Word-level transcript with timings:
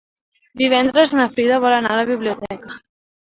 Divendres 0.61 1.13
na 1.19 1.27
Frida 1.35 1.59
vol 1.65 1.75
anar 1.77 1.93
a 1.97 1.99
la 2.01 2.07
biblioteca. 2.13 2.73